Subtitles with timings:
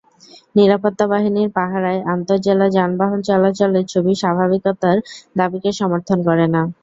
[0.55, 4.97] নিরাপত্তা বাহিনীর পাহারায় আন্তজেলা যানবাহন চলাচলের ছবি স্বাভাবিকতার
[5.35, 6.61] দাবিকে সমর্থন করে না।